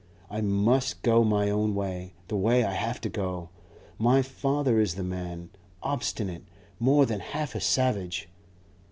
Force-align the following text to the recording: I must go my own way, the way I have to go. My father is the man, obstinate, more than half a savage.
I 0.31 0.41
must 0.41 1.03
go 1.03 1.23
my 1.23 1.51
own 1.51 1.75
way, 1.75 2.15
the 2.27 2.35
way 2.35 2.63
I 2.63 2.71
have 2.73 2.99
to 3.01 3.07
go. 3.09 3.49
My 3.99 4.23
father 4.23 4.79
is 4.79 4.95
the 4.95 5.03
man, 5.03 5.51
obstinate, 5.83 6.43
more 6.79 7.05
than 7.05 7.19
half 7.19 7.53
a 7.53 7.59
savage. 7.61 8.27